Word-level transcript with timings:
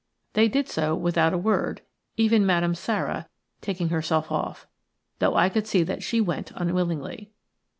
They 0.33 0.47
did 0.47 0.67
so 0.67 0.95
without 0.95 1.31
a 1.31 1.37
word, 1.37 1.83
even 2.17 2.43
Madame 2.43 2.73
Sara 2.73 3.29
taking 3.61 3.89
herself 3.89 4.31
off, 4.31 4.65
though 5.19 5.35
I 5.35 5.47
could 5.47 5.67
see 5.67 5.83
that 5.83 6.01
she 6.01 6.19
went 6.19 6.51
unwillingly. 6.55 7.29